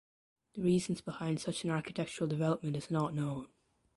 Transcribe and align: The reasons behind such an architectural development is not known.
The 0.55 0.63
reasons 0.63 0.99
behind 0.99 1.39
such 1.39 1.63
an 1.63 1.69
architectural 1.69 2.27
development 2.27 2.75
is 2.75 2.89
not 2.89 3.13
known. 3.13 3.49